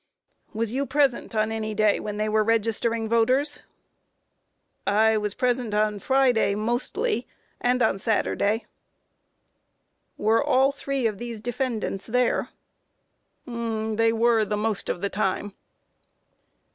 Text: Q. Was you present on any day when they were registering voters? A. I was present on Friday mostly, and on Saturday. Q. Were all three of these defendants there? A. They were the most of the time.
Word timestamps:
Q. 0.51 0.57
Was 0.57 0.71
you 0.71 0.87
present 0.87 1.35
on 1.35 1.51
any 1.51 1.75
day 1.75 1.99
when 1.99 2.17
they 2.17 2.27
were 2.27 2.43
registering 2.43 3.07
voters? 3.07 3.59
A. 4.87 4.89
I 4.89 5.17
was 5.17 5.35
present 5.35 5.75
on 5.75 5.99
Friday 5.99 6.55
mostly, 6.55 7.27
and 7.59 7.83
on 7.83 7.99
Saturday. 7.99 8.57
Q. 8.57 8.65
Were 10.25 10.43
all 10.43 10.71
three 10.71 11.05
of 11.05 11.19
these 11.19 11.39
defendants 11.39 12.07
there? 12.07 12.49
A. 13.47 13.93
They 13.95 14.11
were 14.11 14.43
the 14.43 14.57
most 14.57 14.89
of 14.89 15.01
the 15.01 15.09
time. 15.11 15.53